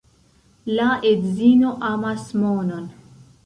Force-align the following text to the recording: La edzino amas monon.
La 0.79 0.87
edzino 1.11 1.77
amas 1.93 2.27
monon. 2.43 2.93